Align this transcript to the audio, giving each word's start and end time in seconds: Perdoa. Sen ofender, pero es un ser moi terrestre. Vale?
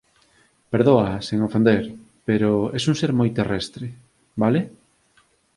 Perdoa. 0.73 1.11
Sen 1.27 1.39
ofender, 1.49 1.81
pero 2.27 2.51
es 2.77 2.83
un 2.91 2.95
ser 3.01 3.11
moi 3.19 3.29
terrestre. 3.39 3.85
Vale? 4.41 4.61